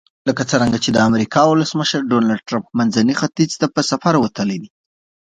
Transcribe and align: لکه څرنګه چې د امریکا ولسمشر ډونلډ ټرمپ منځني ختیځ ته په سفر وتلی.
لکه 0.27 0.43
څرنګه 0.51 0.77
چې 0.83 0.89
د 0.91 0.97
امریکا 1.09 1.41
ولسمشر 1.47 2.01
ډونلډ 2.11 2.39
ټرمپ 2.47 2.65
منځني 2.79 3.13
ختیځ 3.21 3.51
ته 3.59 3.67
په 3.75 3.81
سفر 3.91 4.13
وتلی. 4.19 4.59